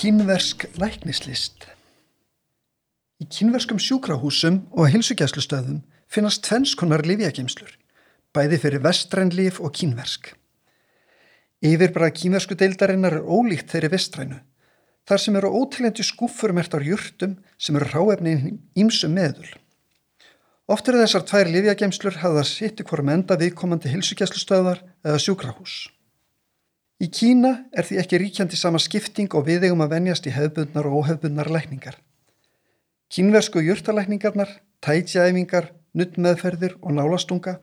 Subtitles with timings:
[0.00, 1.66] Kínversk læknislist
[3.20, 7.74] Í kínverskum sjúkrahúsum og hilsugjæslustöðum finnast tvennskonar livjageimslur,
[8.32, 10.30] bæði fyrir vestrænlif og kínversk.
[11.60, 14.40] Yfirbara kínversku deildarinnar er ólíkt þeirri vestrænu,
[15.04, 19.52] þar sem eru ótilendi skúfur mertar júrtum sem eru ráefnin ímsu meðul.
[20.64, 25.90] Oft eru þessar tvær livjageimslur hafða sitt í hvorm enda viðkomandi hilsugjæslustöðar eða sjúkrahús.
[27.00, 30.98] Í Kína er því ekki ríkjandi sama skipting og viðegum að venjast í hefbundnar og
[31.00, 31.96] óhefbundnar lækningar.
[33.10, 34.50] Kínversku júrtalækningarnar,
[34.84, 37.56] tætjaæfingar, nuttmeðferðir og nálastunga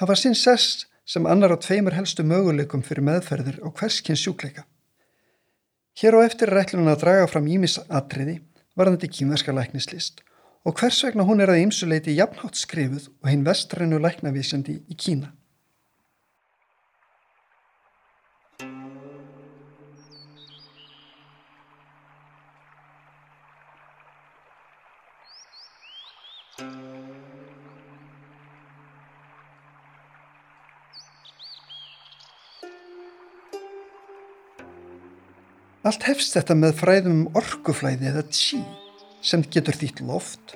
[0.00, 4.64] hafa sinn sess sem annar á tveimur helstu möguleikum fyrir meðferðir og hverskins sjúkleika.
[6.00, 8.38] Hér á eftir er ætlunum að draga fram ímisatriði
[8.78, 10.24] varðandi kínverska læknislist
[10.64, 15.34] og hvers vegna hún er að ymsuleiti jafnhátt skrifuð og hinn vestrænu læknavísjandi í Kína.
[35.88, 38.58] Allt hefst þetta með fræðum um orkuflæði eða tí
[39.24, 40.52] sem getur þýtt loft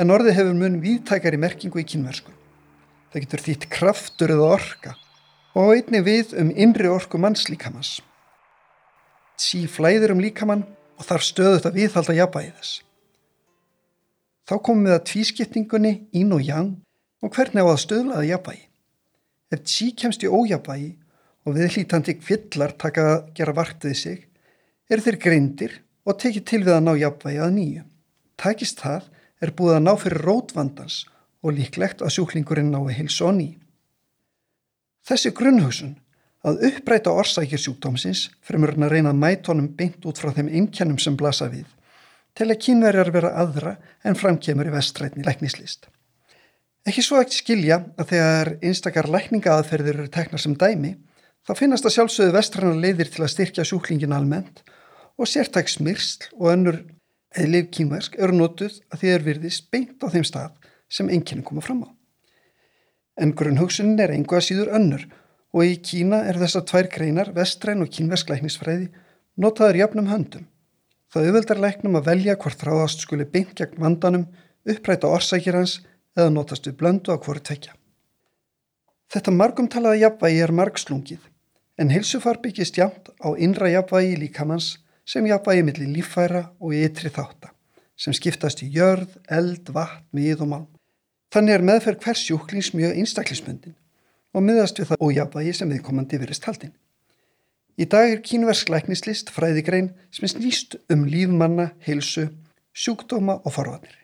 [0.00, 2.32] en orði hefur mun viðtækari merkingu í kynversku.
[3.12, 4.94] Það getur þýtt kraftur eða orka
[5.58, 7.98] og einni við um innri orku mannslíkamans.
[9.36, 10.64] Tí flæðir um líkamann
[10.96, 12.72] og þarf stöðut að viðhalda jafnbæði þess.
[14.48, 16.72] Þá komum við að tvískiptingunni ín og jang
[17.20, 18.64] og hvernig á að stöðlaða jafnbæði.
[19.52, 20.90] Ef tí kemst í ójafnbæði
[21.44, 24.26] og viðlítandi kvillar taka að gera vart við sig
[24.90, 27.82] er þeir greindir og tekið til við að ná jafnvægi að nýju.
[28.40, 29.08] Takist það
[29.40, 31.00] er búið að ná fyrir rótvandans
[31.40, 33.48] og líklegt að sjúklingurinn nái hils og ný.
[35.06, 35.94] Þessi grunnhugsun
[36.46, 40.48] að uppræta orsækir sjúkdómsins fremur hann að reyna að mæta honum beint út frá þeim
[40.48, 41.68] einkennum sem blasa við
[42.36, 43.76] til að kínverjar vera aðra
[44.06, 45.88] en framkemur í vestrætni læknislist.
[46.86, 50.94] Ekki svo ekki skilja að þegar einstakar lækningaaðferðir eru teknar sem dæmi
[51.44, 54.62] þá finnast að sjálfsögðu vestræna leiðir til að styrkja sjúklingin almennt
[55.20, 56.78] og sértæk smyrsl og önnur
[57.36, 60.54] eðlif kínversk eru notuð að því er virðist beint á þeim stað
[60.88, 61.88] sem enginn koma fram á.
[63.20, 65.04] En grunnhugsunin er einhvað síður önnur
[65.52, 68.88] og í Kína er þessar tvær greinar, vestræn og kínversk læknisfræði,
[69.36, 70.46] notaður jafnum höndum.
[71.10, 74.28] Það auðveldar læknum að velja hvort ráðast skuli beint gegn vandanum,
[74.64, 75.80] uppræta orsækir hans
[76.16, 77.74] eða notast við blöndu á hverju tvekja.
[79.10, 81.24] Þetta margumtalaða jafnvægi er margslungið,
[81.82, 84.76] en hilsufar byggist jafnt á innra jafnvægi líkamanns
[85.10, 87.54] sem jafnvægi millir líffæra og ytri þáttar
[88.00, 90.68] sem skiptast í jörð, eld, vatn, mið og málm.
[91.34, 93.76] Þannig er meðferð hvers sjúklings mjög einstaklismöndin
[94.32, 96.72] og miðast við það ójafnvægi sem viðkomandi verist haldinn.
[97.80, 102.28] Í dag er kínversk læknislist fræðigrein sem er snýst um lífmanna, heilsu,
[102.72, 103.94] sjúkdóma og forvarnir.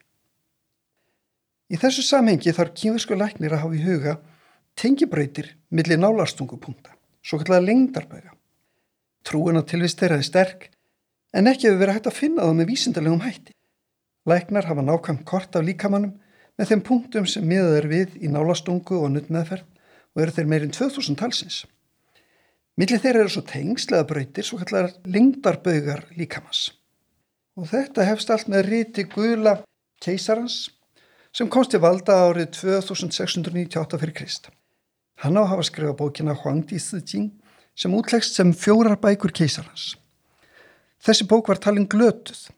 [1.73, 4.17] Í þessu samhengi þarf kínversku læknir að hafa í huga
[4.79, 6.93] tengibröytir millir nálarstungupunkta,
[7.25, 8.35] svo kallega lengdarböga.
[9.27, 10.69] Trúin á tilvist þeirra er sterk
[11.37, 13.55] en ekki hefur verið hægt að finna það með vísindarlegum hætti.
[14.27, 16.15] Læknar hafa nákvæmt kort af líkamannum
[16.57, 19.67] með þeim punktum sem miðað er við í nálastungu og nuttmeðferð
[20.17, 21.65] og eru þeir meirinn 2000 talsins.
[22.77, 26.71] Millir þeir eru svo tengslega bröytir svo kallar lengdarbögar líkamanns.
[27.57, 29.59] Og þetta hefst allt með ríti gula
[30.05, 30.67] keisarans
[31.37, 34.49] sem komst til valda árið 2698 fyrir Krist.
[35.21, 37.31] Hann á hafa skrifað bókina Huangdi Sijing
[37.77, 39.95] sem útlegst sem fjórar bækur keisarans.
[41.03, 42.49] Þessi bók var talin glötuð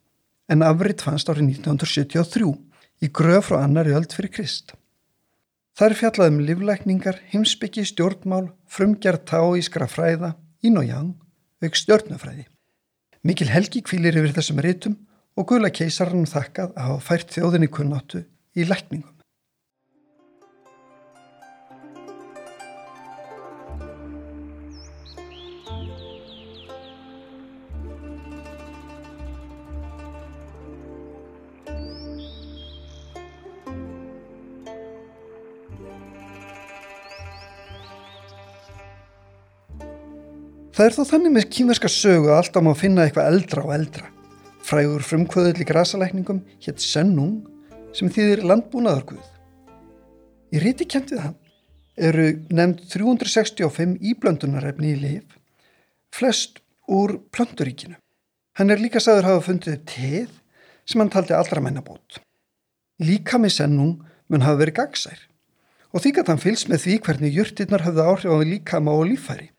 [0.49, 2.53] en afrið fannst árið 1973
[3.05, 4.73] í gröf frá annari öld fyrir Krist.
[5.79, 10.33] Það er fjallað um livlækningar, heimsbyggi, stjórnmál, frumgerð táískra fræða,
[10.67, 11.13] ín og jang,
[11.63, 12.49] auk stjórnufræði.
[13.23, 14.97] Mikil helgi kvílir yfir þessum rítum
[15.39, 18.25] og gula keisarinn þakkað að hafa fært þjóðinni kunnáttu
[18.59, 19.18] í lækningum.
[40.79, 44.05] Það er þó þannig með kýmverska sögu að alltaf má finna eitthvað eldra og eldra.
[44.63, 47.49] Frægur frumkvöðull í grasalækningum hétt Sennung
[47.99, 49.25] sem þýðir landbúnaðarkuð.
[50.55, 51.35] Í ríti kent við hann
[51.99, 55.35] eru nefnd 365 íblöndunarefni í lif,
[56.15, 57.99] flest úr plönduríkinu.
[58.55, 60.31] Hann er líka sagður hafa fundið teð
[60.87, 62.23] sem hann taldi allra menna bót.
[63.03, 63.97] Líka með Sennung
[64.31, 65.27] mun hafa verið gagsær
[65.91, 69.51] og því að hann fylgst með því hvernig jörtirnar hafði áhrif á líkama og lífæri.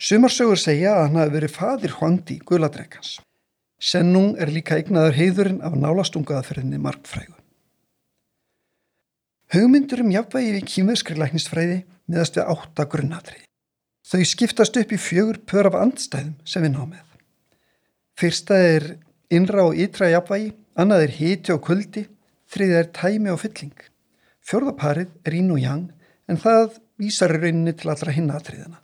[0.00, 3.18] Sumarsögur segja að hann hafi verið fadir Huangdi guladreikans.
[3.80, 7.36] Sennung er líka eignaður heiðurinn af nálastungaðaferðinni markfrægu.
[9.52, 13.44] Hugmyndur um jafnvægi við kýmverskri læknistfræði miðast við átta grunnatrið.
[14.08, 17.06] Þau skiptast upp í fjögur pör af andstæðum sem við náum með.
[18.16, 18.90] Fyrsta er
[19.28, 22.08] innra og ytra jafnvægi, annað er hiti og kuldi,
[22.48, 23.76] þriðið er tæmi og fylling.
[24.48, 25.90] Fjörðaparið er ín og jang
[26.30, 28.80] en það vísar rauninni til allra hinna atriðina.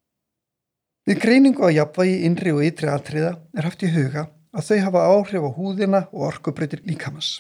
[1.06, 4.24] Við greiningu á jafnvægi innri og ytri atriða er haft í huga
[4.56, 7.36] að þau hafa áhrif á húðina og orkubreytir líkamans.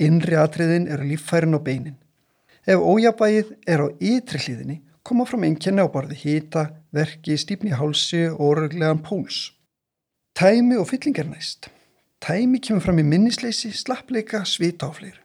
[0.00, 1.98] Innri atriðin eru líffærin og beinin.
[2.64, 8.24] Ef ójabægið er á ytri hlýðinni koma fram einnkjörni á borði hýta, verki, stípni hálsi
[8.30, 9.50] og orðlegan púls.
[10.32, 11.68] Tæmi og fylling er næst.
[12.24, 15.20] Tæmi kemur fram í minnisleysi, slappleika, svita og fleiri.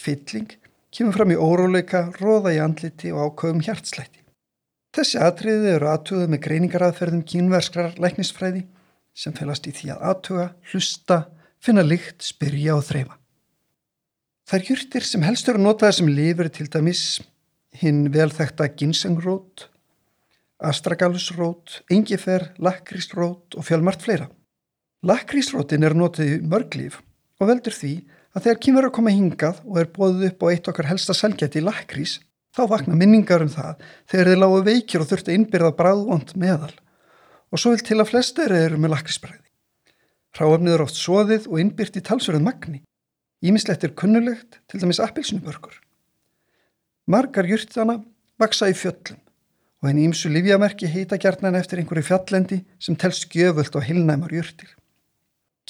[0.00, 0.56] Fylling
[0.90, 4.19] kemur fram í óróleika, róða í andliti og ákvöðum hjartslætti.
[4.90, 8.64] Þessi atriði eru aðtugað með greiningaraðferðum kínverskrar læknisfræði
[9.14, 11.18] sem felast í því að aðtuga, hlusta,
[11.62, 13.18] finna lykt, spyrja og þreyfa.
[14.50, 17.02] Þær júrtir sem helst eru notaði sem lifur til dæmis
[17.78, 19.68] hinn velþekta ginsengrót,
[20.58, 24.26] astragalusrót, engifer, lakrísrót og fjálmart fleira.
[25.06, 26.98] Lakrísrótin er notið í mörglíf
[27.38, 27.92] og veldur því
[28.34, 32.18] að þegar að koma hingað og er bóðið upp á eitt okkar helsta selgæti lakrís,
[32.56, 36.74] þá vakna minningar um það þegar þeir lágu veikir og þurftu innbyrða bráðvond meðal
[37.50, 39.46] og svo vil til að flesta eru með lakrísbræði.
[40.38, 42.82] Hráöfnið er oft soðið og innbyrt í talsverðin magni.
[43.42, 45.74] Ímislegt er kunnulegt, til dæmis appilsnubörgur.
[47.10, 47.98] Margar júrtana
[48.38, 49.18] vaksa í fjöllum
[49.80, 54.68] og henni ímsu livjamerki heita gjarnan eftir einhverju fjallendi sem telst gjöfult og hilnæmar júrtir.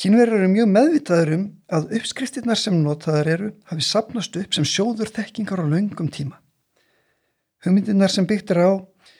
[0.01, 5.13] Kínverður eru mjög meðvitaður um að uppskriftirnar sem notaðar eru hafi sapnast upp sem sjóður
[5.15, 6.41] þekkingar á laungum tíma.
[7.65, 8.71] Hugmyndirnar sem byggtir á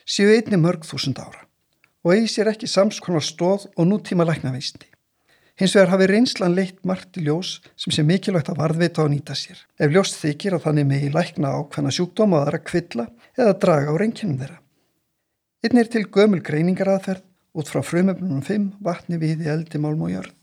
[0.05, 1.45] séu einni mörg þúsund ára
[2.01, 4.87] og eigi sér ekki samskonar stóð og nútíma læknaveisndi.
[5.61, 9.35] Hins vegar hafi reynslan leitt margt í ljós sem sé mikilvægt að varðveita og nýta
[9.37, 9.59] sér.
[9.77, 13.05] Ef ljós þykir að þannig megi lækna á hvenna sjúkdóma að það er að kvilla
[13.37, 14.57] eða draga á reynkjönum þeirra.
[15.61, 17.27] Einn er til gömul greiningaraðferð
[17.61, 20.33] út frá frumöfnunum 5 vatni við í eldi málm og jörð.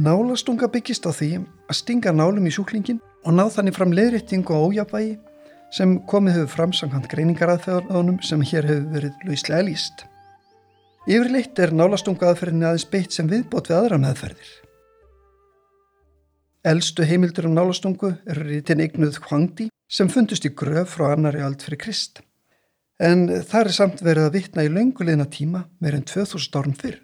[0.00, 4.70] Nálastunga byggist á því að stinga nálum í sjúklingin og ná þannig fram leðréttingu og
[4.70, 5.18] ójabægi
[5.76, 10.06] sem komið hefur fram samkvæmt greiningaraðferðunum sem hér hefur verið lauslega líst.
[11.04, 14.54] Yfirleitt er nálastunga aðferðinni aðeins beitt sem viðbót við aðra meðferðir.
[16.72, 21.60] Elstu heimildur um nálastungu eru rítin eignuð hvangdi sem fundust í gröf frá annari ald
[21.66, 22.24] fyrir Krist.
[22.96, 27.02] En það er samt verið að vitna í löngulegna tíma meir en 2000 árum fyrr.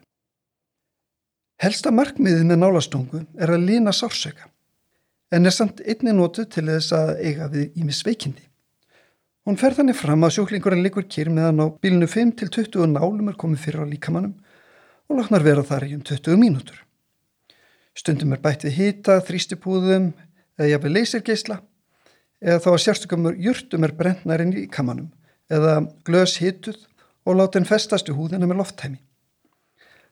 [1.56, 4.50] Helsta markmiðið með nálastungu er að lína sársöka
[5.32, 8.44] en er samt einni nótu til þess að eiga við ímis veikindi.
[9.46, 13.62] Hún fer þannig fram að sjóklingurinn likur kýr meðan á bílinu 5-20 nálum er komið
[13.64, 14.34] fyrir á líkamannum
[15.08, 16.76] og laknar vera þar í um 20 mínútur.
[17.96, 20.12] Stundum er bætt við hýta, þrýstipúðum
[20.58, 21.60] eða jafnveg leysirgeisla
[22.44, 25.08] eða þá að sérstökumur júrtum er brentnarinn í líkamannum
[25.48, 26.82] eða glös hýtuð
[27.24, 29.00] og láta henn festast í húðina með lofthæmi.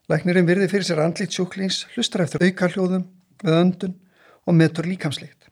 [0.05, 3.07] Læknirinn virði fyrir sér andlít sjúklings, hlustar eftir aukarhljóðum,
[3.41, 3.95] við öndun
[4.45, 5.47] og metur líkamsleikt.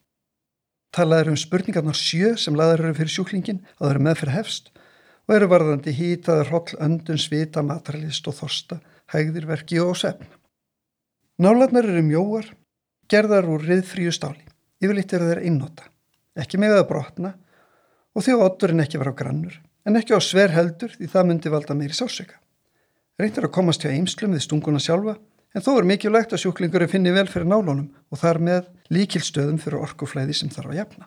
[0.94, 4.70] Talað er um spurningarnar sjö sem laðar eru fyrir sjúklingin að það eru meðferð hefst
[5.26, 8.78] og eru varðandi hýtaður holl, öndun, svita, matarlist og þorsta,
[9.10, 10.30] hægðir, verki og sefn.
[11.42, 12.46] Nálarnar eru mjóar,
[13.10, 14.46] gerðar úr riðfríu stáli.
[14.84, 15.90] Yfirleitt eru þeir einnota,
[16.38, 17.34] ekki með að brotna
[18.14, 19.58] og því á otturinn ekki vera á grannur,
[19.88, 22.43] en ekki á sver heldur því það myndi valda meiri sásöka.
[23.22, 25.20] Reyndar að komast hjá eimslum við stunguna sjálfa
[25.54, 29.84] en þó er mikilvægt að sjúklingurinn finni vel fyrir nálunum og þar með líkilstöðum fyrir
[29.86, 31.06] orkuflæði sem þarf að jafna.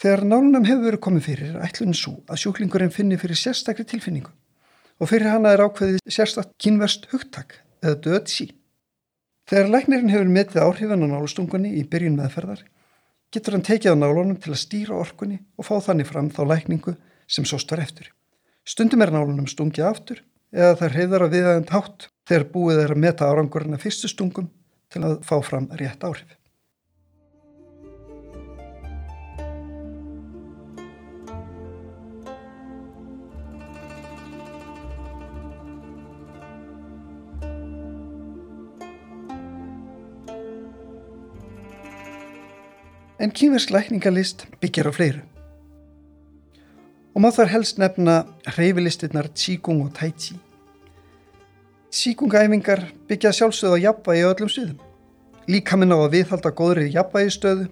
[0.00, 4.30] Þegar nálunum hefur verið komið fyrir er ætlunum svo að sjúklingurinn finni fyrir sérstakri tilfinningu
[5.00, 8.46] og fyrir hana er ákveðið sérstakkt kynverst hugtak eða döð sí.
[9.50, 12.62] Þegar læknirinn hefur metið áhrifan á nálustungunni í byrjun meðferðar
[13.34, 16.94] getur hann tekið á nálunum til að stýra orkunni og fá þannig fram þá lækningu
[17.26, 18.12] sem sóst var eftir.
[18.62, 23.02] Stundum er nálunum stungið aftur eða það reyðar að viðaðend hátt þegar búið er að
[23.06, 24.50] meta árangurinn af fyrstu stungum
[24.90, 26.36] til að fá fram rétt áhrif.
[43.20, 45.39] En kýmversk lækningalist byggjar á fleiru
[47.20, 48.12] og má þar helst nefna
[48.48, 50.38] hreyfilistinnar Qigong og Tai Chi.
[51.92, 54.78] Qigong-æfingar byggja sjálfsögð á jafnvægi á öllum sviðum.
[55.44, 57.66] Líka minn á að viðhalda góðrið jafnvægistöðu,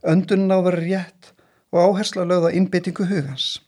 [0.00, 1.28] öndunna á að vera rétt
[1.76, 3.60] og áhersla lögða innbyttingu hugans.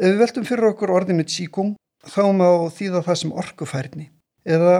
[0.00, 1.76] Ef við veltum fyrir okkur orðinu Qigong
[2.08, 4.08] þá má þýða það sem orkufærni
[4.48, 4.78] eða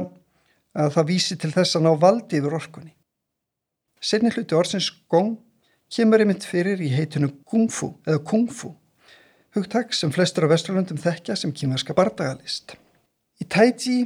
[0.72, 2.96] að það vísi til þess að ná valdi yfir orkunni.
[4.00, 5.36] Senni hluti orðsins Gong
[5.92, 8.72] kemur einmitt fyrir í heitinu Kung Fu eða Kung Fu,
[9.56, 12.76] hugtak sem flestur á Vesturlundum þekkja sem kýmarska bardagalist.
[13.40, 13.96] Í Chi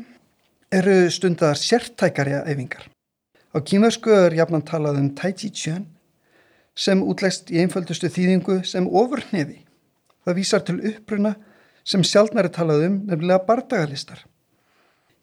[0.70, 2.86] eru stundar sértækarja eyfingar.
[3.50, 5.86] Á kýmarsku er jafnan talað um Chi Chuan
[6.74, 9.64] sem útlæst í einföldustu þýðingu sem ofurnefi.
[10.24, 11.34] Það vísar til uppruna
[11.84, 14.22] sem sjálfnari talað um nefnilega bardagalistar.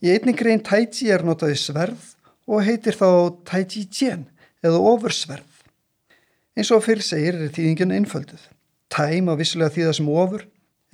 [0.03, 2.13] Í einnig grein Chi er notaði sverð
[2.47, 4.27] og heitir þá Chi Chien
[4.63, 5.47] eða ofursverð.
[6.57, 8.41] Eins og fyrir segir er þýðingin einfölduð.
[8.93, 10.45] Tæm á vissulega þýða sem ofur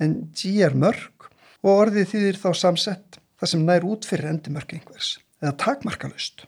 [0.02, 1.28] en G er mörg
[1.64, 6.46] og orðið þýðir þá samsett það sem nær út fyrir endimörk einhvers eða takmarkalust.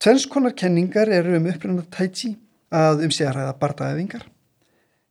[0.00, 2.34] Tvennskonar kenningar eru um upprænda tæti
[2.72, 4.26] að um sig að ræða bardaæfingar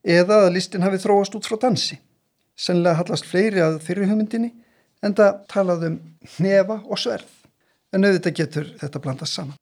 [0.03, 1.99] eða að listin hafi þróast út frá dansi.
[2.59, 4.51] Sennilega hallast fleiri að fyrir hugmyndinni
[5.05, 5.99] en það talað um
[6.43, 7.35] nefa og sverð
[7.93, 9.57] en auðvitað getur þetta blandast saman.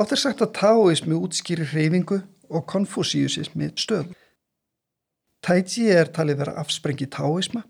[0.00, 2.20] Ótt er sagt að taoismi útskýri hreyfingu
[2.50, 4.14] og konfúsíusismi stöðu.
[5.40, 7.64] Taiji er talið vera afsprengi taoisma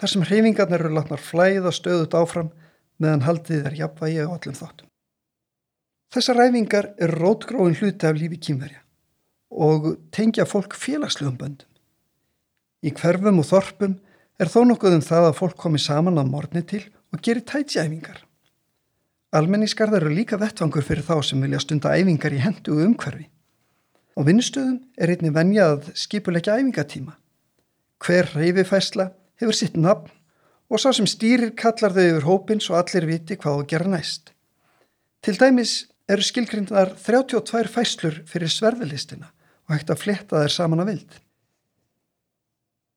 [0.00, 2.50] þar sem hreyfingarnir eru látnar flæða stöðut áfram
[3.00, 4.88] meðan haldið er jafnvægi á allum þáttum.
[6.12, 8.82] Þessar ræfingar er rótgróin hluti af lífi kýmverja
[9.50, 11.68] og tengja fólk félagslegum böndum.
[12.84, 13.96] Í hverfum og þorpum
[14.40, 18.20] er þó nokkuð um það að fólk komi saman að morni til og geri tætjæfingar.
[19.36, 23.26] Almenningskarðar eru líka vettvangur fyrir þá sem vilja stunda æfingar í hendu og umhverfi.
[24.16, 27.18] Á vinnustöðum er einnig venja að skipuleggja æfingatíma.
[28.00, 30.08] Hver reyfifærsla hefur sitt nafn
[30.72, 34.32] og sá sem stýrir kallar þau yfir hópin svo allir viti hvað að gera næst.
[35.20, 35.74] Til dæmis
[36.08, 39.28] eru skilgrindar 32 fæslur fyrir sverðilistina
[39.66, 41.18] og hægt að fletta þær saman að vild.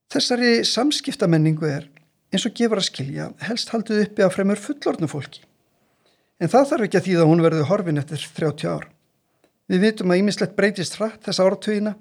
[0.09, 1.89] Þessari samskiptamenningu er,
[2.33, 5.43] eins og gefur að skilja, helst haldið uppi af fremur fullornu fólki.
[6.39, 8.88] En það þarf ekki að því að hún verði horfin eftir 30 ár.
[9.69, 11.91] Við vitum að ímislegt breytist hratt þessa áratugina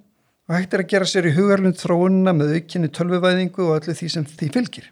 [0.49, 4.09] og hægt er að gera sér í hugarlund þróunina með aukinni tölvuvæðingu og öllu því
[4.15, 4.87] sem því fylgir.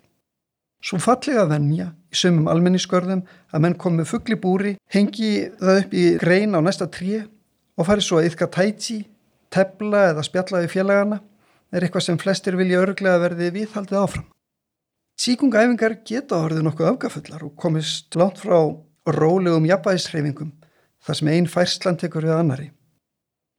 [0.85, 6.05] Svo fallega vennja í sömum almenningskörðum að menn komi fuggli búri, hengi það upp í
[6.21, 7.23] grein á næsta tríu
[7.77, 8.99] og fari svo að yfka tæti,
[9.49, 11.23] tebla eða spjalla í félagana
[11.73, 14.29] er eitthvað sem flestir vilja örglega verði viðhaldið áfram.
[15.17, 18.59] Síkungæfingar geta orðið nokkuð afgafullar og komist langt frá
[19.17, 20.53] rólegum jafnvægisreifingum
[21.07, 22.71] þar sem einn færslan tekur við annari.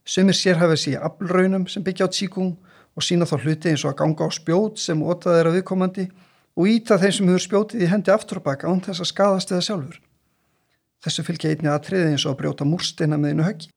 [0.07, 2.57] Sumir sérhafið sér aflraunum sem byggja á tíkung
[2.95, 6.07] og sína þá hluti eins og að ganga á spjót sem ótað er að viðkomandi
[6.57, 9.53] og íta þeim sem hefur spjótið í hendi aftur og baka án þess að skadast
[9.53, 9.97] eða sjálfur.
[11.05, 13.73] Þessu fylgja einni aðtriði eins og að brjóta múrsteina með einu höggi.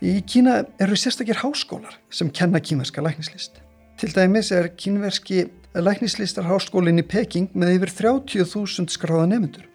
[0.00, 3.60] Í Kína eru sérstakir háskólar sem kenna kímerska læknislist.
[4.00, 5.42] Til dæmis er kynverski
[5.76, 9.66] læknislistarháskólinn í Peking með yfir 30.000 skráða nefndur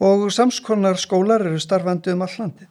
[0.00, 2.70] og samskonar skólar eru starfandi um all landið.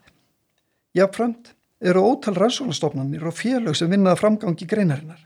[0.98, 1.54] Jáfnframt
[1.86, 5.22] eru ótal rannsóknastofnanir og félög sem vinnaða framgangi greinarinnar.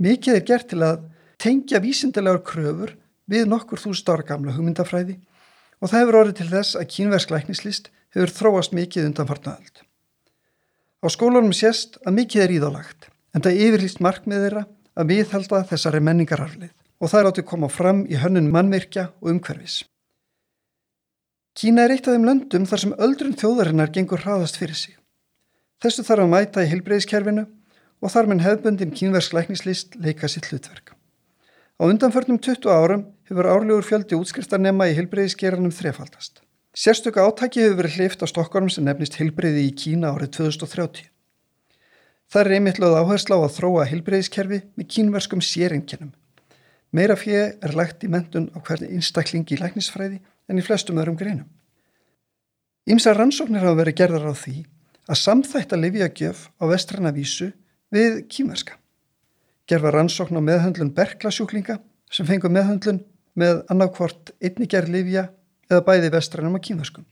[0.00, 2.96] Mikið er gert til að tengja vísindilegar kröfur
[3.28, 5.20] við nokkur þúsund ára gamla hugmyndafræði
[5.84, 9.82] og það hefur orðið til þess að kínversk læknislist hefur þróast mikið undan farnaðald.
[11.04, 14.64] Á skólanum sést að mikið er íðálagt en það yfirlýst markmið þeirra
[14.94, 16.70] að viðhalda þessari menningararlið
[17.02, 19.82] og það er áttið að koma fram í hönnun mannvirkja og umhverfis.
[21.54, 24.96] Kína er eitt af þeim löndum þar sem öldrun þjóðarinnar gengur hraðast fyrir sig.
[25.82, 27.44] Þessu þarf að mæta í hilbreyðiskerfinu
[28.02, 30.94] og þar með hefbundin kínversk læknislist leika sitt hlutverk.
[31.78, 36.42] Á undanförnum 20 árum hefur árlegur fjöldi útskriftarnema í hilbreyðiskeranum þrefaldast.
[36.74, 41.13] Sérstöku átaki hefur verið hlift á Stokkórnum sem nefnist hilbreyði í Kína árið 2030.
[42.34, 46.08] Það er einmitt lögð áherslu á að þróa hilbreyðiskerfi með kínverskum sérengjönum.
[46.90, 50.18] Meira fyrir er lagt í mentun á hvernig einstaklingi í læknisfræði
[50.50, 51.46] en í flestum öðrum greinum.
[52.90, 54.54] Ímsa rannsóknir hafa verið gerðar á því
[55.06, 57.52] að samþætta livjagjöf á vestræna vísu
[57.94, 58.80] við kínverska.
[59.70, 61.78] Gerfa rannsókn á meðhöndlun berglasjúklinga
[62.10, 63.04] sem fengur meðhöndlun
[63.38, 65.28] með annarkvort einni gerð livja
[65.70, 67.06] eða bæði vestrænum og kínverskum.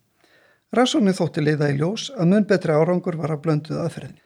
[0.74, 4.22] Rannsóknir þótti leiða í ljós að mun betri árangur var að blönduð aðferðinni.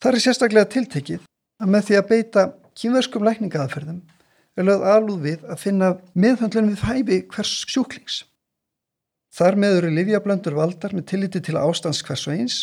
[0.00, 1.24] Það er sérstaklega tiltekið
[1.60, 2.42] að með því að beita
[2.80, 3.98] kynverskum lækningaðaferðum
[4.56, 8.20] er lögð alúð við að finna meðhandlunum við hæfi hvers sjúklings.
[9.36, 12.56] Þar með eru livjablöndur valdar með tilliti til ástands hvers og eins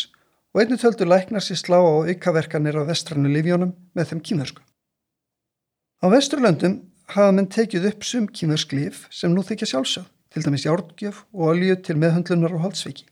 [0.50, 4.64] og einnig töldu læknar sér slá á aukaverkanir á vestrannu livjónum með þeim kynversku.
[6.02, 6.80] Á vesturlöndum
[7.14, 11.52] hafa menn tekið upp sum kýmversk lif sem nú þykja sjálfsögð, til dæmis járgjöf og
[11.52, 13.06] olju til meðhundlunar og halsveiki.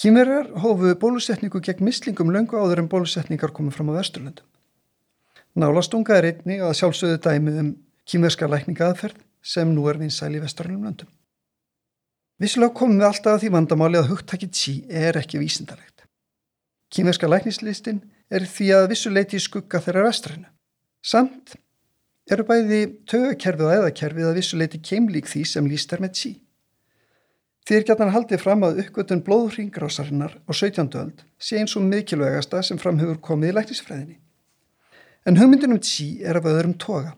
[0.00, 4.46] Kýmverjar hófu bólusetningu gegn mislingum löngu áður en bólusetningar komið fram á Vesturlundum.
[5.54, 7.72] Nálastunga er einni að sjálfsögðu dæmi um
[8.08, 11.10] kýmverska lækninga aðferð sem nú er vinsæl í Vesturlundum löndum.
[12.40, 16.06] Vissilega komum við alltaf að því vandamáli að hugtakit sí er ekki vísindarlegt.
[16.92, 18.00] Kýmverska læknislistin
[18.32, 20.48] er því að vissuleiti skugga þeirra vestrænu.
[21.04, 21.54] Samt
[22.30, 22.80] eru bæði
[23.10, 26.32] tögakerfið og eðakerfið að vissuleiti keimlík því sem líst er með sí.
[27.70, 30.88] Er gætan haldið fram að uppgötun blóðringrásarinnar á 17.
[30.98, 34.16] öld sé eins og mikilvægasta sem framhefur komið í læknisfræðinni.
[35.24, 37.14] En hugmyndin um sí er af öðrum toga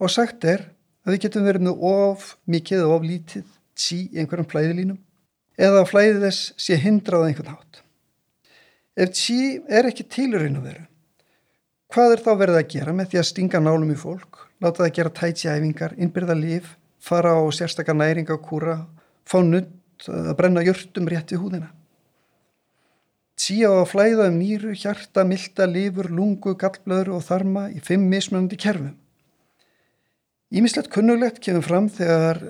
[0.00, 0.64] og sagt er
[1.04, 3.44] að við getum verið með of mikið og of lítið
[3.76, 4.98] sí í einhverjum flæðilínum
[5.60, 7.84] eða að flæðið þess sé hindrað einhvern hátt.
[8.96, 9.38] Ef tí
[9.68, 10.88] er ekki tilurinn að vera,
[11.92, 14.96] hvað er þá verið að gera með því að stinga nálum í fólk, láta það
[14.96, 18.78] gera tætjæfingar, innbyrða líf, fara á sérstakar næringa og kúra,
[19.28, 21.70] fá nutt, að brenna jörtum rétt við húðina?
[23.40, 28.06] Tí á að flæða um nýru, hjarta, milda, lifur, lungu, gallblöður og þarma í fimm
[28.10, 28.92] mismunandi kerfum.
[30.54, 32.44] Ímislegt kunnulegt kemur fram þegar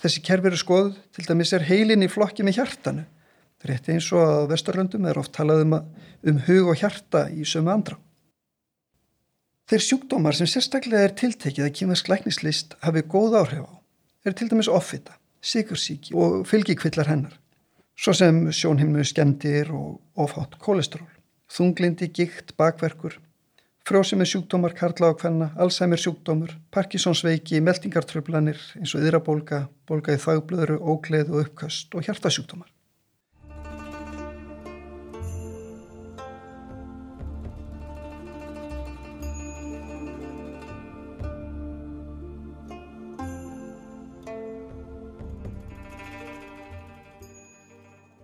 [0.00, 3.04] þessi kerfi eru skoð, til dæmis er heilin í flokki með hjartanu
[3.62, 5.76] Rétt eins og að Vesturlöndum er oft talað um,
[6.26, 7.98] um hug og hjarta í sömu andra.
[9.70, 13.72] Þeir sjúkdómar sem sérstaklega er tiltekið að kýmversk læknislist hafi góð áhrif á
[14.26, 17.34] er til dæmis offita, sigursíki og fylgikvillar hennar,
[17.98, 21.08] svo sem sjónhimmu skemdir og ofhátt kólestról,
[21.52, 23.18] þunglindi, gikt, bakverkur,
[23.88, 31.46] frjósimi sjúkdómar, hvenna, Alzheimer sjúkdómur, Parkinsonsveiki, meldingartröflanir eins og yðrabólga, bólga í þagblöðru, ógleð og
[31.46, 32.70] uppkast og hjartasjúkdómar.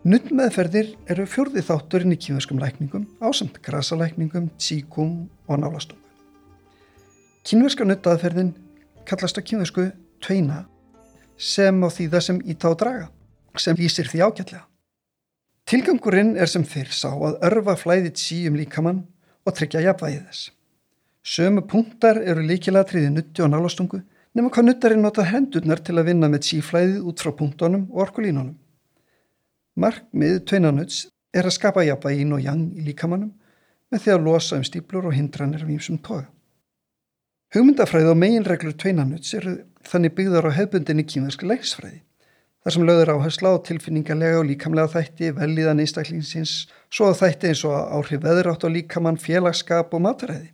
[0.08, 6.00] Nuttmeðferðir eru fjörði þátturinn í kynverskum lækningum ásamt grasalækningum, tíkum og nálastungu.
[7.44, 8.54] Kynverska nuttaðferðin
[9.04, 9.90] kallast á kynversku
[10.24, 10.62] tveina
[11.36, 13.10] sem á því það sem ítá draga,
[13.60, 14.62] sem lýsir því ágætlega.
[15.68, 19.02] Tilgangurinn er sem fyrr sá að örfa flæðið sí um líkamann
[19.44, 20.46] og tryggja jafnvægið þess.
[21.20, 24.00] Sömu punktar eru líkilatriði nutti og nálastungu
[24.32, 28.56] nema hvað nuttarinn nota hendurnar til að vinna með síflæðið út frá punktunum og orkulínunum.
[29.78, 33.30] Markmið tveinanuts er að skapa jafnvægi inn og jang í líkamannum
[33.92, 36.26] með því að losa um stíplur og hindranir af ímsum toga.
[37.54, 39.54] Hugmyndafræði og meginreglur tveinanuts eru
[39.86, 42.02] þannig byggðar á hefbundinni kýmverski læksfræði
[42.64, 46.54] þar sem löður áhersla á tilfinningarlega og líkamlega þætti, velíðan einstaklingsins,
[46.92, 50.50] svo að þætti eins og áhrif veðrátt á líkamann, félagskap og mataræði.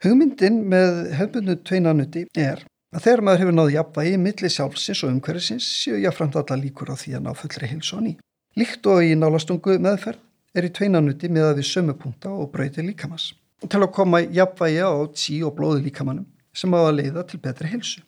[0.00, 2.62] Hugmyndin með hefbundu tveinanuti er
[2.94, 6.96] að þegar maður hefur náð jafnvægi millir sjálfsins og umhverfisins séu jáfnframt alla líkur á
[6.98, 8.16] því að ná fullri hilsu á ný.
[8.58, 13.30] Líkt og í nálastungu meðferð er í tveinanuti með að við sömupunkta og brauti líkamans
[13.60, 16.26] og til að koma jafnvægi á tí og blóði líkamannum
[16.56, 18.00] sem á að leiða til betri hilsu.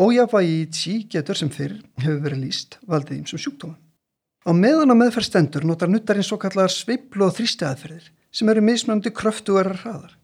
[0.00, 3.76] Ójafvægi í tí getur sem fyrr hefur verið líst valdið ímsum sjúkdóma.
[4.46, 8.62] Á meðan á meðferð stendur notar nuttarinn svo kallar sveiplu og þrýsti aðferðir sem eru
[8.64, 10.14] mismöndi kröftugarar hraðar.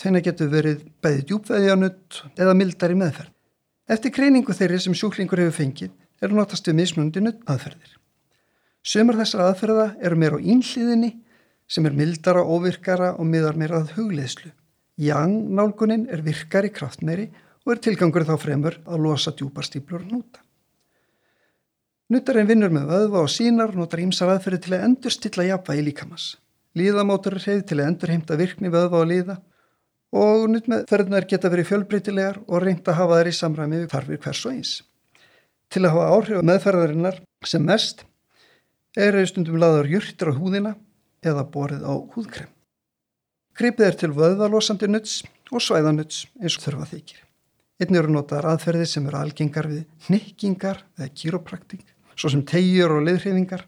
[0.00, 3.32] Þeina getur verið bæði djúpveðjanutt eða mildar í meðferð.
[3.90, 5.90] Eftir greiningu þeirri sem sjúklingur hefur fengið
[6.24, 7.96] eru notast við mismunandi nutt aðferðir.
[8.80, 11.10] Sumar þessar aðferða eru meira á ínliðinni
[11.70, 14.52] sem er mildara, óvirkara og miðar meira að hugleðslu.
[15.00, 17.28] Jang nálgunin er virkari kraftmeri
[17.66, 20.40] og er tilgangur þá fremur að losa djúparstíplur og núta.
[22.10, 26.32] Nuttarinn vinnur með vöðva og sínar notar ímsar aðferði til að endur stilla jafnvægi líkamans.
[26.78, 29.36] Líðamótur er reyð til að endur heimta virkni vöðva og líða
[30.10, 34.44] og nuttmeðferðnar geta verið fjölbreytilegar og reynda að hafa þær í samræmi við hvarfir hvers
[34.46, 34.72] og eins.
[35.70, 38.04] Til að hafa áhrif meðferðarinnar sem mest
[38.98, 40.74] er stundum laður júrtir á húðina
[41.22, 42.50] eða borið á húðkrem.
[43.54, 45.20] Gripið er til vöðvalosandi nutts
[45.50, 47.20] og svæðanuts eins og þurfa þykir.
[47.80, 51.86] Einnig eru notaðar aðferði sem eru algengar við nikkingar eða kýropraktík,
[52.18, 53.64] svo sem tegjur og leðhrifingar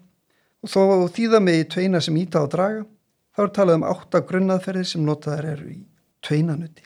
[0.62, 2.84] og þó þýða með í tveina sem íta á draga,
[3.32, 5.80] þá er talað um átta grunnaðferði sem notaðar eru í
[6.26, 6.84] tveinanuti.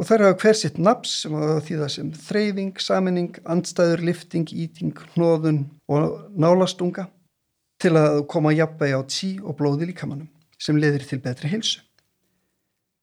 [0.00, 4.94] Og þær hafa hver sitt naps sem því það sem þreyfing, saminning, andstæður, lifting, íting,
[5.14, 7.06] hnóðun og nálastunga
[7.82, 11.82] til að koma jafnvegi á tí og blóði líkamannum sem leðir til betri hilsu.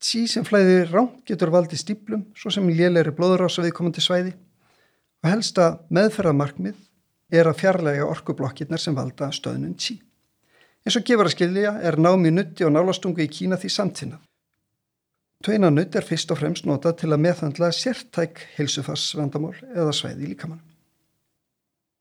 [0.01, 4.33] Tí sem flæðir rám getur valdið stíplum svo sem lélæri blóðurása viðkomandi svæði
[5.21, 6.79] og helsta meðferðamarkmið
[7.31, 9.99] er að fjarlæga orkublokkirnar sem valda stöðnum tí.
[10.81, 14.23] En svo gefur að skilja er námi nutti og nálastungu í Kína því samtinnað.
[15.41, 20.61] Tveinanutt er fyrst og fremst notað til að meðhandla sértæk heilsufarsvandamál eða svæði líkamann.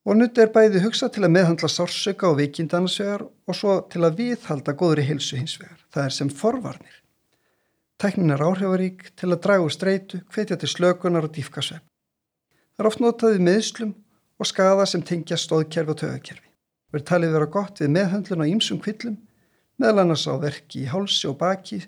[0.09, 4.19] Og nutt er bæði hugsað til að meðhandla sársöka og veikindansvegar og svo til að
[4.21, 5.79] viðhalda góðri heilsu hinsvegar.
[5.93, 6.97] Það er sem forvarnir.
[8.01, 11.85] Tæknin er áhrifarík til að draga úr streitu, hvetja til slökunar og dýfkasvepp.
[12.77, 13.95] Það er oft notaðið meðslum
[14.41, 16.49] og skada sem tengja stóðkerfi og tögakerfi.
[16.93, 19.17] Verð talið vera gott við meðhandlun á ýmsum kvillum,
[19.81, 21.83] meðal annars á verki í hálsi og baki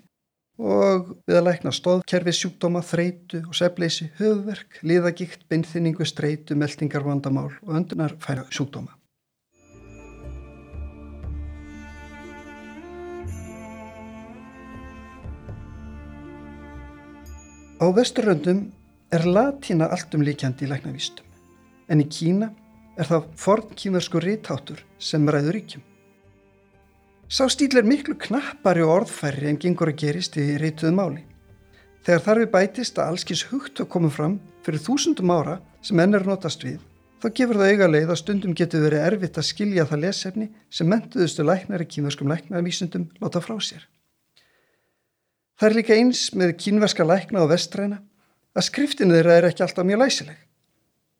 [0.61, 7.71] og við að lækna stóðkerfi sjúkdóma, þreitu og sefleysi, höfverk, liðagikt, beinþinningu, streitu, meldingarvandamál og
[7.79, 8.93] öndunarfæra sjúkdóma.
[17.83, 18.69] Á vesturröndum
[19.11, 21.25] er latína alltum líkjandi í læknavístum,
[21.91, 22.53] en í Kína
[22.95, 25.83] er það forn kímersku rítáttur sem ræður ríkjum.
[27.33, 31.23] Sá stíl er miklu knappari og orðfæri en gengur að gerist í rítuðu máli.
[32.05, 36.27] Þegar þarfi bætist að allskins hugt að koma fram fyrir þúsundum ára sem enn er
[36.29, 36.77] notast við,
[37.23, 40.91] þá gefur það auga leið að stundum getur verið erfitt að skilja það lesefni sem
[40.93, 43.81] mentuðustu læknari kímerskum læknavísundum láta frá sér.
[45.57, 48.03] Það er líka eins með kínverska lækna og vestræna
[48.53, 50.37] að skriftinu þeirra er ekki alltaf mjög læsileg.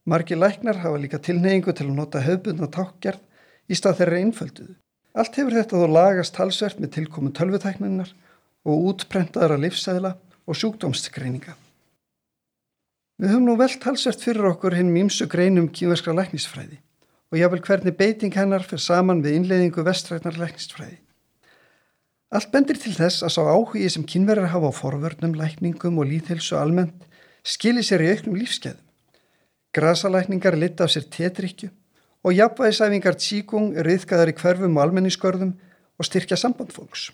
[0.05, 3.25] Margi læknar hafa líka tilneyingu til að nota höfbundna tákgerð
[3.65, 4.75] í stað þeirra einfölduðu.
[5.13, 8.09] Allt hefur þetta þó lagast halsvert með tilkomu tölvutækninnar
[8.65, 10.15] og útprentaðara livsæðla
[10.49, 11.53] og sjúkdómsgreininga.
[13.21, 16.79] Við höfum nú velt halsvert fyrir okkur hinn mýmsu greinum kínverskra læknisfræði
[17.29, 20.97] og jável hvernig beiting hennar fyrir saman við innleiðingu vestrætnar læknisfræði.
[22.33, 26.57] Allt bendir til þess að sá áhugi sem kynverðar hafa á forvörnum, lækningum og líðhelsu
[26.57, 27.05] almennt
[27.45, 28.81] skilir sér í auknum lífskeiðum.
[29.77, 31.69] Grasalækningar lita af sér tetrykju
[32.23, 35.53] og jafnvægisæfingar tíkung er yfkaðar í hverfum og almenningskörðum
[35.99, 37.11] og styrkja sambandfólks.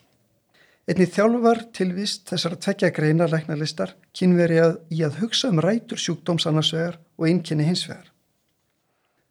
[0.89, 6.01] Einni þjálfar tilvist þessar að tvekja greina læknarlistar kynveri að í að hugsa um rætur
[6.01, 8.07] sjúkdóms annarsvegar og einnkenni hinsvegar.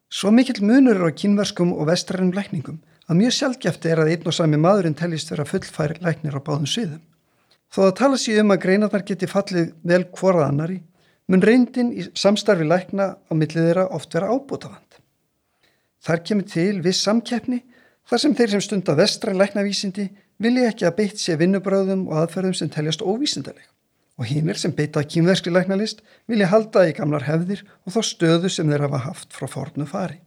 [0.08, 4.30] Svo mikill munur er á kynverskum og vestrænum lækningum að mjög sjálfgefti er að einn
[4.30, 7.02] og sami maðurinn tellist vera fullfæri læknir á báðum sviðum.
[7.74, 10.78] Þó að tala sér um að greinarnar geti fallið vel hvorað annari,
[11.28, 14.87] mun reyndin í samstarfi lækna á millið þeirra oft vera ábútafand.
[16.04, 17.62] Þar kemur til viss samkeppni
[18.08, 20.08] þar sem þeir sem stunda vestra læknavísindi
[20.42, 23.66] vilja ekki að beitt sér vinnubröðum og aðferðum sem teljast óvísindaleg
[24.18, 28.70] og hínir sem beita kýmverskli læknalist vilja halda í gamlar hefðir og þá stöðu sem
[28.70, 30.18] þeir hafa haft frá fornu fari.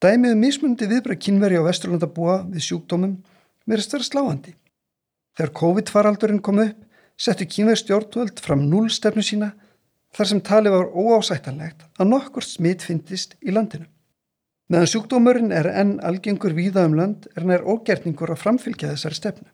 [0.00, 3.18] Dæmið um mismundi viðbröð kynveri á vesturlandabúa við sjúkdómum
[3.68, 4.54] verðist vera sláandi.
[5.36, 6.78] Þegar COVID-faraldurinn kom upp,
[7.20, 9.50] settu kínverð stjórnvöld fram núlstefnu sína
[10.16, 13.86] þar sem tali var óásættanlegt að nokkur smitt fyndist í landinu.
[14.70, 19.48] Meðan sjúkdómurinn er enn algengur víða um land er nær ógerningur að framfylgja þessari stefnu.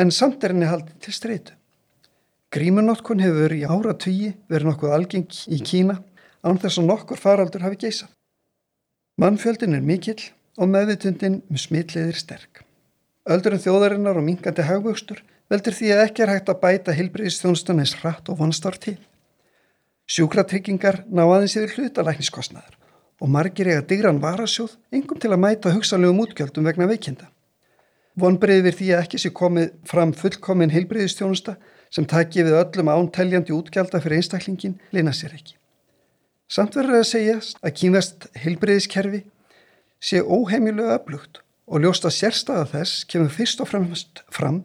[0.00, 1.56] En samt er henni haldið til streitu.
[2.48, 5.98] Grímunótkun hefur í ára tugi verið nokkuð algeng í Kína
[6.40, 8.08] án þess að nokkur faraldur hafi geysað.
[9.20, 12.64] Mannfjöldin er mikill og meðvitundin með smitleiðir sterk.
[13.28, 15.20] Öldurinn þjóðarinnar og minkandi hagvöxtur
[15.52, 18.96] veldur því að ekki er hægt að bæta hilbriðistjónustan eins hratt og vonstar til.
[20.08, 22.78] Sjúkratryggingar ná aðeins yfir hlutalækniskostnaðar
[23.18, 27.28] og margir eiga digran varasjóð engum til að mæta hugsanlegum útgjöldum vegna veikinda.
[28.18, 31.56] Vonbreiði við því að ekki sé komið fram fullkomin hilbriðistjónusta
[31.94, 35.54] sem taki við öllum ánteljandi útgjálda fyrir einstaklingin leina sér ekki.
[36.48, 39.22] Samt verður að segja að kínvest hilbriðiskerfi
[40.00, 44.62] sé óheimilu öflugt og ljósta sérstaða þess kemur fyrst og fremst fram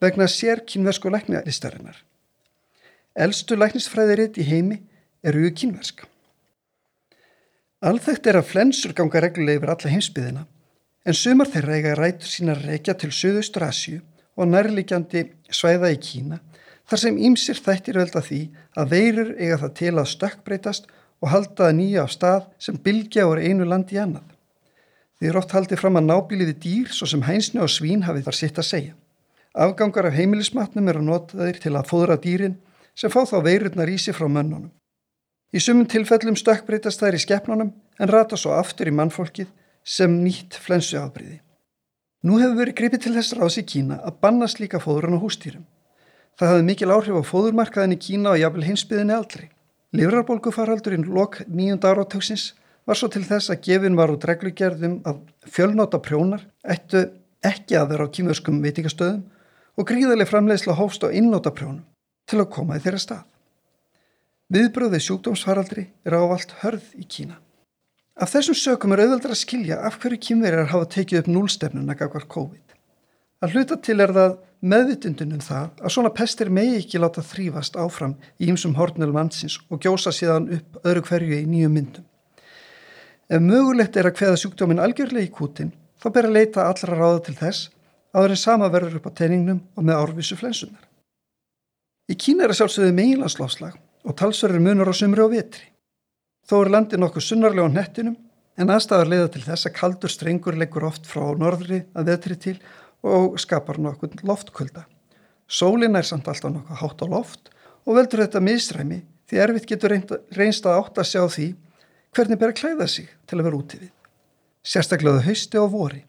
[0.00, 1.98] vegna sér kynversku læknalistarinnar.
[3.16, 4.80] Elstu læknisfræðiritt í heimi
[5.24, 6.04] eru ju kynversk.
[7.84, 10.42] Alþægt er að flensur ganga regluleg yfir alla heimsbyðina
[11.06, 13.98] en sumar þeirra eiga rætur sína reykja til Suðaustur Asju
[14.32, 16.38] og nærlegjandi svæða í Kína
[16.88, 18.38] þar sem ímsir þættir velda því
[18.80, 20.88] að veirur eiga það til að stökkbreytast
[21.20, 24.24] og halda það nýja á stað sem bylgja úr einu landi í annað.
[25.20, 28.40] Því er oft haldið fram að nábíliði dýr svo sem hænsni og svín hafið þar
[28.40, 28.96] sitt að segja.
[29.52, 32.56] Afgangar af heimilismatnum eru notaðir til að fóðra dýrin
[32.96, 34.72] sem fá þá veirurnar í sig frá mönnunum.
[35.56, 39.48] Í sumum tilfellum stökkbreytast þær í skeppnunum en rata svo aftur í mannfólkið
[39.88, 41.38] sem nýtt flensu afbríði.
[42.28, 45.62] Nú hefur verið gripið til þess ráðs í Kína að banna slíka fóðrun á hústýrum.
[46.36, 49.46] Það hafði mikil áhrif á fóðurmarkaðin í Kína og jafnvel hinsbyðinni aldrei.
[49.96, 52.50] Livrarbólgufaraldurinn lok nýjunda áratöksins
[52.84, 57.06] var svo til þess að gefin var út reglugerðum að fjölnóta prjónar ættu
[57.46, 59.24] ekki að vera á kýmjöskum veitingastöðum
[59.80, 61.86] og gríðarlega framleiðsla hófst á innóta prjónum
[62.28, 63.24] til að koma í þeirra stað.
[64.46, 67.40] Viðbröðið sjúkdómsfaraldri er ávalt hörð í Kína.
[68.14, 72.28] Af þessum sökum er auðvöldar að skilja af hverju kýmverjar hafa tekið upp núlstefnuna gagvar
[72.30, 72.76] COVID.
[73.42, 78.14] Að hluta til er það meðvitundunum það að svona pestir megi ekki láta þrýfast áfram
[78.38, 82.06] í ymsum hornel mannsins og gjósa síðan upp öðru hverju í nýju myndum.
[83.26, 87.24] Ef mögulegt er að hveða sjúkdóminn algjörlega í kútin, þá ber að leita allra ráða
[87.26, 87.72] til þess
[88.14, 90.86] að þeirri sama verður upp á teiningnum og með árvísu flensunar.
[92.06, 95.66] Í Kína er að sjálfsögðu meginlandslofslag og talsverður munur á sumri og vetri.
[96.46, 98.16] Þó er landi nokkuð sunnarlega á nettinum
[98.56, 102.56] en aðstæðar leiða til þess að kaldur strengur leggur oft frá norðri að vetri til
[103.06, 104.86] og skapar nokkuð loftkölda.
[105.46, 107.50] Sólin er samt alltaf nokkuð hátt á loft
[107.84, 109.94] og veldur þetta misræmi því erfitt getur
[110.38, 111.48] reynst að átt að sjá því
[112.16, 113.90] hvernig ber að klæða sig til að vera út í við.
[114.66, 116.04] Sérstaklega hausti og vori.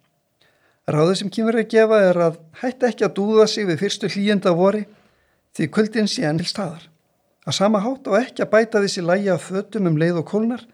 [0.87, 4.53] Ráðið sem kýmur að gefa er að hætta ekki að dúða sig við fyrstu hlýjenda
[4.55, 4.85] vori
[5.57, 6.85] því kvöldin sé enn til staðar.
[7.47, 10.65] Að sama hátt og ekki að bæta þessi lægi af fötum um leið og kólnar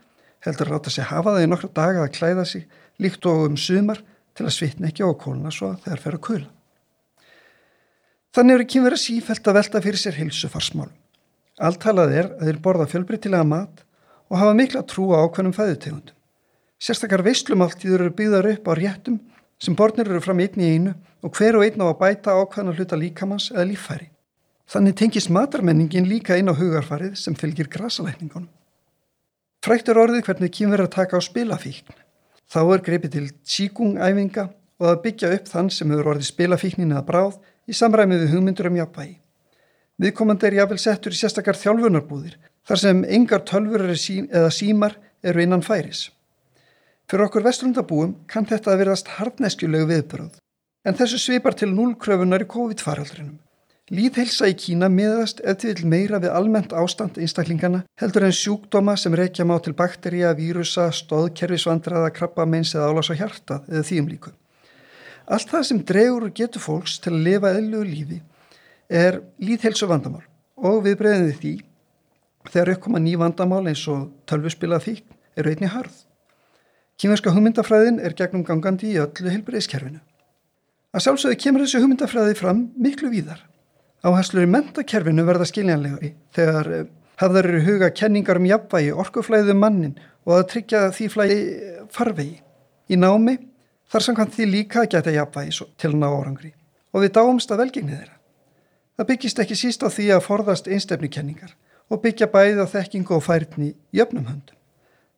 [0.44, 2.66] heldur ráta sig hafa það í nokkra daga að klæða sig
[3.04, 4.02] líkt og um sumar
[4.34, 6.50] til að svitna ekki á kóluna svo þegar fer að kula.
[8.34, 10.96] Þannig eru kynverið sífælt að velta fyrir sér hilsu farsmálum.
[11.62, 13.84] Alltalað er að þeir borða fjölbreytilega mat
[14.34, 16.16] og hafa mikla trú á ákveðnum fæðutegundum.
[16.82, 19.20] Sérstakar veistlumáltíður eru byggðar upp á réttum
[19.62, 22.74] sem borðnir eru fram einn í einu og hver og einn á að bæta ákveðna
[22.74, 24.10] hluta líkamanns eða líffæri.
[24.74, 28.50] Þannig tengist matarmenningin líka inn á hugarfarið sem fylgir grasalækningunum.
[29.62, 31.94] Fræktur orðið hvernig kynverið að taka á spilafíkn.
[32.50, 34.48] Þá er greipið til tíkungæfinga
[34.82, 37.38] og að byggja upp þann sem hefur orðið spilafíknin eða bráð
[37.70, 39.16] í samræmið við hugmyndur um jafnvægi.
[40.02, 45.62] Viðkomandi er jáfnvel settur í sérstakar þjálfunarbúðir þar sem engar tölfur eða símar eru innan
[45.62, 46.08] færis.
[47.06, 50.42] Fyrir okkur vestlundabúum kann þetta að verðast hardneskjulegu viðbröð
[50.84, 53.43] en þessu svipar til núlkröfunar í COVID-faraldrinum.
[53.92, 59.12] Líðhelsa í Kína miðast eftir vil meira við almennt ástand einstaklingana heldur en sjúkdóma sem
[59.20, 64.32] rekja má til bakteríja, vírusa, stóðkerfisvandraða, krabba, meins eða álás á hjarta eða þýjum líku.
[65.28, 68.24] Allt það sem dregur og getur fólks til að lifa eðlugu lífi
[68.88, 70.24] er líðhelsu vandamál
[70.56, 71.56] og viðbreyðinni því
[72.56, 76.06] þegar uppkoma ný vandamál eins og tölvuspilað þýk eru einni harð.
[76.96, 80.00] Kímerska hugmyndafræðin er gegnum gangandi í öllu heilbreyðskerfinu.
[80.96, 83.50] Að sjálfsögðu kemur þessu hugmyndafræði fram miklu víðar
[84.04, 86.88] Áherslur í mentakerfinu verða skiljanlegari þegar eh,
[87.22, 89.94] hafðar eru huga kenningar um jafnvægi, orkuflæðu um mannin
[90.28, 91.38] og að tryggja því flæði
[91.94, 92.42] farvegi.
[92.92, 93.38] Í námi
[93.94, 96.52] þar samkvæmt því líka að geta jafnvægi til ná árangri
[96.92, 98.18] og við dáumst að velgengni þeirra.
[99.00, 101.56] Það byggist ekki síst á því að forðast einstefni kenningar
[101.88, 104.60] og byggja bæði á þekkingu og færni jöfnum höndum.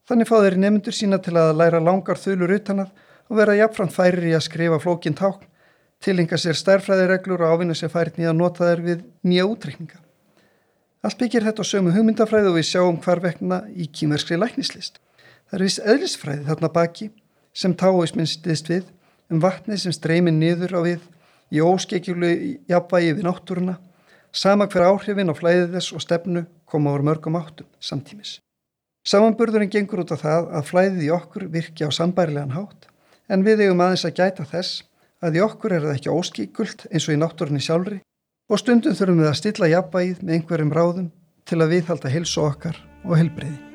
[0.06, 2.94] Þannig fá þeirri nefndur sína til að læra langar þulur utanað
[3.26, 5.50] og vera jafnframt færir í að skrifa flókin tákn
[6.02, 10.00] tilenga sér stærfræðireglur og ávinna sér færni að nota þær við nýja útreikninga.
[11.06, 14.98] Allt byggir þetta á sömu hugmyndafræði og við sjáum hvar vekna í kýmerskri læknislist.
[15.46, 17.10] Það er viss eðlisfræði þarna baki
[17.56, 18.88] sem táisminn stiðst við
[19.30, 21.04] um vatnið sem streymir niður á við
[21.54, 22.32] í óskekjulu
[22.70, 23.76] jafnvægi við náttúruna,
[24.32, 28.40] sama hver áhrifin á flæðið þess og stefnu koma ára mörgum áttum samtímis.
[29.06, 32.88] Samanburðurinn gengur út á það að flæðið í okkur virki á sambærilegan hátt
[33.30, 34.82] en við eigum aðeins að gæta þess
[35.24, 38.00] að í okkur er það ekki óskíkult eins og í náttúrunni sjálfri
[38.50, 41.08] og stundum þurfum við að stilla jafnvægið með einhverjum ráðum
[41.46, 43.65] til að viðhalda hilsu okkar og helbreyði.